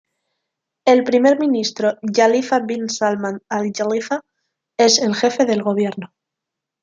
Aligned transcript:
El 0.83 1.03
Primer 1.03 1.37
Ministro 1.39 1.99
Jalifa 2.11 2.57
bin 2.59 2.89
Salman 2.89 3.39
Al 3.49 3.71
Jalifa 3.71 4.25
es 4.75 4.99
jefe 5.19 5.45
del 5.45 5.61
gobierno. 5.61 6.11